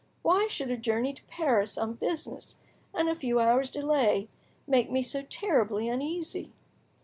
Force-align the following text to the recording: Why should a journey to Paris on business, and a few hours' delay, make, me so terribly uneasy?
Why 0.23 0.47
should 0.47 0.71
a 0.71 0.77
journey 0.77 1.13
to 1.13 1.23
Paris 1.25 1.77
on 1.77 1.93
business, 1.93 2.55
and 2.91 3.07
a 3.07 3.13
few 3.13 3.39
hours' 3.39 3.69
delay, 3.69 4.29
make, 4.65 4.89
me 4.91 5.03
so 5.03 5.21
terribly 5.21 5.87
uneasy? 5.89 6.53